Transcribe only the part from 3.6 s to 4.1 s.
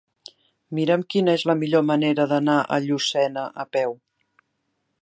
a peu.